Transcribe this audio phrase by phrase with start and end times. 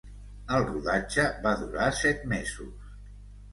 [0.55, 2.93] El rodatge va durar set mesos.